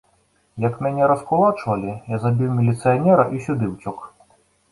Як 0.63 0.73
мяне 0.83 1.09
раскулачвалі, 1.11 1.91
я 2.15 2.19
забіў 2.25 2.49
міліцыянера 2.61 3.23
і 3.35 3.45
сюды 3.49 3.65
ўцёк. 3.77 3.99